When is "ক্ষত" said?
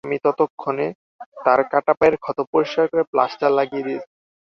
2.23-2.37